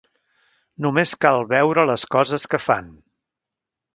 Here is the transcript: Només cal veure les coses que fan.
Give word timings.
Només 0.85 1.11
cal 1.25 1.43
veure 1.51 1.85
les 1.91 2.05
coses 2.17 2.47
que 2.53 2.63
fan. 2.69 2.89